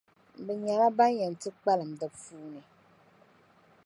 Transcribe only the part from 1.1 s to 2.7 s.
yɛn ti kpalim di puuni.